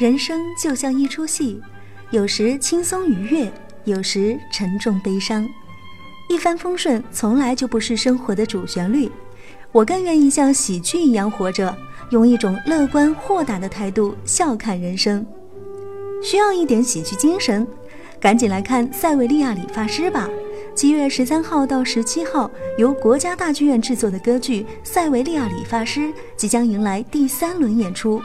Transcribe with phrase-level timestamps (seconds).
[0.00, 1.60] 人生就像一出戏，
[2.10, 3.52] 有时轻松愉悦，
[3.84, 5.46] 有时沉重悲伤。
[6.26, 9.12] 一帆风顺从来就不是生活的主旋律，
[9.72, 11.76] 我更愿意像喜剧一样活着，
[12.12, 15.22] 用一种乐观豁达的态度笑看人生。
[16.22, 17.68] 需要一点喜剧精神，
[18.18, 20.30] 赶紧来看《塞维利亚理发师》吧！
[20.74, 26.00] 七月十三号到十七号，由国家大剧院制作的歌剧《塞维利亚理发师》
[26.38, 28.22] 即将迎来第三轮演出。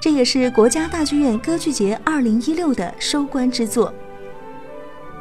[0.00, 3.88] 这也是国家大剧院歌剧节二零一六的收官之作。《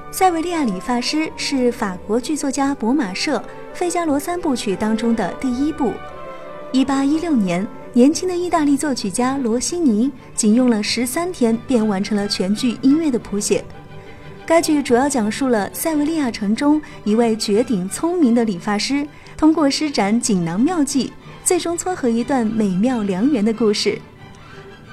[0.10, 3.38] 塞维利亚理发师》是法国剧作家博马舍
[3.78, 5.92] 《费加罗三部曲》当中的第一部。
[6.72, 13.66] 一八一六年，年轻的意大利作曲家罗西尼仅用了十三天便完成了全剧音乐的谱写。
[14.46, 19.06] 该剧主要讲述了塞维利亚城中一位绝顶聪明的理发师，
[19.36, 21.12] 通过施展锦囊妙计，
[21.44, 24.00] 最终撮合一段美妙良缘的故事。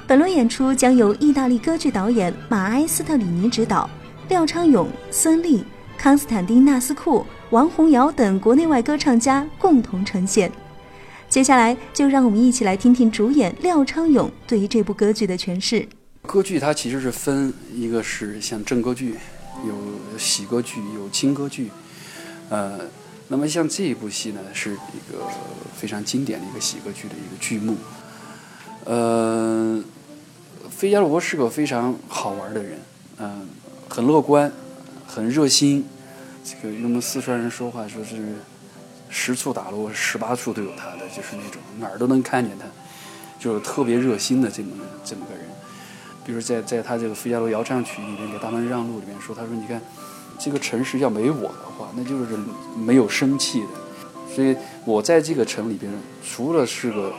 [0.07, 3.89] 本轮演出将由意大利歌剧导演马埃斯特里尼执导，
[4.29, 5.61] 廖昌永、孙俪、
[5.97, 10.49] 康斯坦丁纳斯库、王洪尧等国内外歌唱家共同呈现。
[11.27, 15.85] 接下来就让我们一起来听听主演廖昌永对于这部歌剧的诠释。
[16.21, 19.15] 歌剧它其实是分一个是像正歌剧，
[19.67, 21.69] 有喜歌剧，有轻歌剧。
[22.47, 22.79] 呃，
[23.27, 25.27] 那么像这一部戏呢，是一个
[25.75, 27.75] 非常经典的一个喜歌剧的一个剧目。
[28.85, 29.83] 呃。
[30.77, 32.79] 费加罗是个非常好玩的人，
[33.17, 33.47] 嗯，
[33.89, 34.51] 很乐观，
[35.07, 35.83] 很热心。
[36.45, 38.35] 这个用我们四川人说话，说是
[39.09, 42.67] 十处打锣十八处都有他的，就是那种哪儿都能看见他，
[43.39, 44.69] 就是特别热心的这么
[45.03, 45.45] 这么个人。
[46.23, 49.81] 比如在在他这个《费加罗摇唱曲》里面给他们让路里面说，他说：“你看，
[50.37, 52.37] 这个城市要没我的话，那就是
[52.77, 53.67] 没有生气的。
[54.31, 55.91] 所以我在这个城里边，
[56.23, 57.11] 除了是个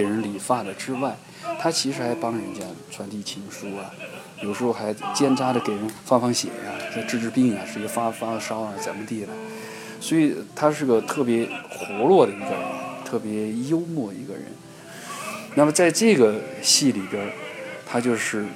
[0.00, 1.14] 给人理发的之外。”
[1.58, 3.90] 他其实还帮人家传递情书啊，
[4.42, 9.28] 有时候还奸诈的给人放放血呀，再治治病啊，谁发发烧啊，怎么地的。
[10.00, 12.62] 所以他是个特别活络的一个人，
[13.04, 14.44] 特别幽默一个人。
[15.54, 17.30] 那么在这个戏里边，
[17.84, 18.46] 他就是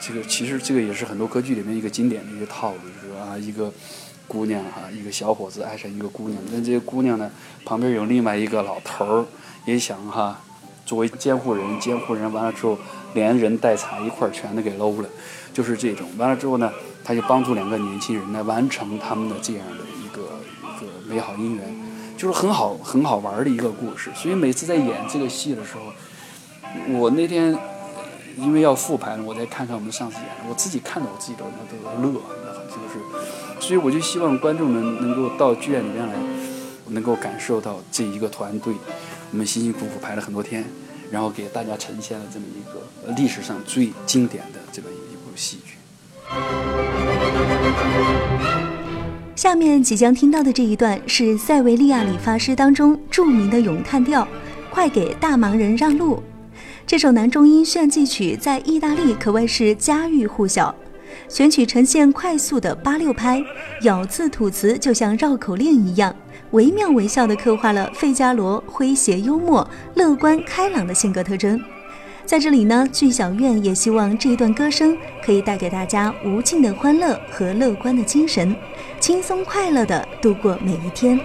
[0.00, 3.72] 这个，其实这个也是很多歌剧里面一个经典的一个套路，就是啊，一个
[4.26, 7.30] 姑娘哈，一个小伙子爱上一个姑娘，但这个姑娘呢，
[7.64, 9.26] 旁边有另外一个老头儿，
[9.66, 10.40] 也想哈。
[10.90, 12.76] 作为监护人，监护人完了之后，
[13.14, 15.08] 连人带财一块儿全都给搂了，
[15.54, 16.04] 就是这种。
[16.18, 16.68] 完了之后呢，
[17.04, 21.62] 他就帮助两个年轻人来完成他们的这样的一个一个美好姻缘，
[22.16, 24.10] 就是很好很好玩的一个故事。
[24.16, 25.92] 所以每次在演这个戏的时候，
[26.98, 27.56] 我那天
[28.36, 32.20] 因为要复盘，我再看看我们上次演的，我自己看到我自己都都乐，
[32.66, 33.64] 就是。
[33.64, 36.14] 所以我就希望观众们能够到剧院里面来，
[36.88, 38.74] 能够感受到这一个团队。
[39.32, 40.64] 我们辛辛苦苦排了很多天，
[41.10, 45.74] 然后给大家呈现了这么一个历史上最经典的这么一部戏剧。
[49.36, 54.22] 下面即将听到的这一段是《塞维利亚理发师》当中著名的咏叹调，
[54.68, 56.16] 《快给大忙人让路》。
[56.86, 60.74] 这首男中音炫技曲在意大利可谓是家喻户晓，
[61.28, 63.42] 选曲呈现快速的八六拍，
[63.82, 66.14] 咬字吐词就像绕口令一样。
[66.52, 71.62] 惟妙惟肖地刻画了费加罗诙谐幽默、乐观开朗的性格特征。
[72.24, 78.54] 在这里呢，剧小院也希望这一段歌声可以带给大家无尽的欢乐和乐观的精神，
[78.98, 81.18] 轻松快乐地度过每一天。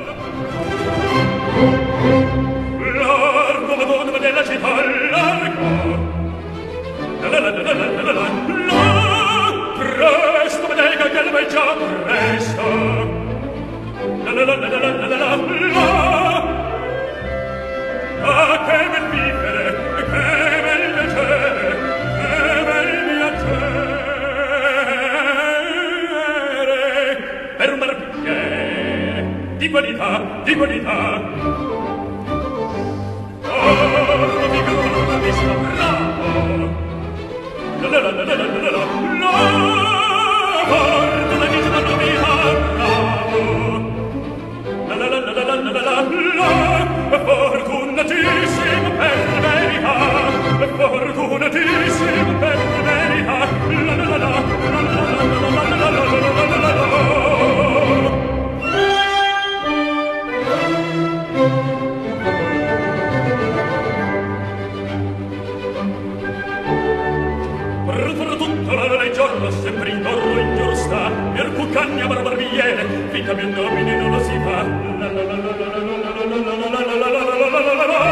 [30.46, 31.15] Di qualità
[69.46, 74.64] la sempre intorno ingiusta per cucagna barbarbiere vita mia nomine non lo si fa
[74.98, 75.60] la la la la
[77.62, 78.04] la la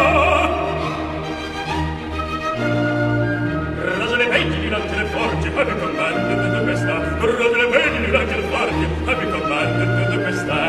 [5.55, 10.59] Abbi combattet de questa, rode le vedi l'angel forte, abbi combattet de questa.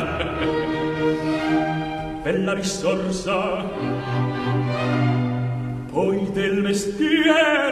[2.22, 3.38] Bella risorsa,
[5.90, 7.63] poi del mestiere,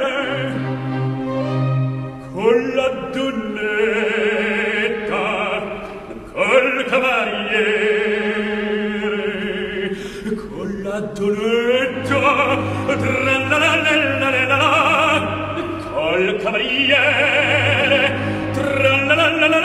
[16.42, 18.12] cavaliere
[18.52, 19.58] tra la la la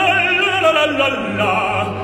[1.36, 1.97] la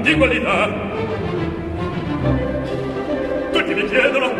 [0.00, 0.70] di qualità
[3.52, 4.30] tutti mi chiedono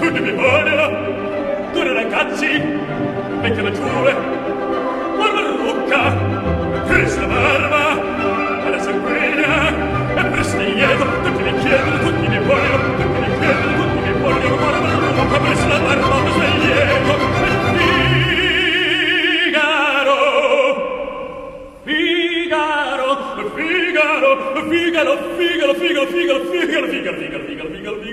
[0.00, 2.46] tutti mi vogliono due ragazzi
[3.40, 4.31] vecchie fanciulle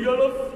[0.10, 0.49] You're